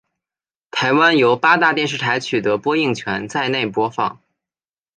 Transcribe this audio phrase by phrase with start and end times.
[0.71, 4.19] 台湾由八大电视台取得播映权在内播放。